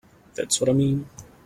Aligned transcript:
That's 0.33 0.59
what 0.59 0.67
I 0.71 0.73
mean. 0.73 1.07